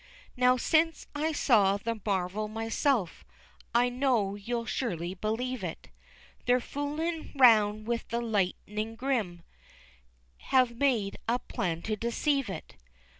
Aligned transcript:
Now, 0.35 0.57
since 0.57 1.05
I 1.13 1.31
saw 1.31 1.77
the 1.77 2.01
marvel 2.03 2.47
myself, 2.47 3.23
I 3.75 3.89
know 3.89 4.33
you'll 4.33 4.65
surely 4.65 5.13
believe 5.13 5.63
it, 5.63 5.89
They're 6.47 6.59
fooling 6.59 7.31
'round 7.35 7.85
with 7.85 8.07
the 8.07 8.19
lightning 8.19 8.95
grim, 8.95 9.43
Have 10.37 10.75
made 10.75 11.17
a 11.27 11.37
plan 11.37 11.83
to 11.83 11.95
deceive 11.95 12.49
it. 12.49 12.77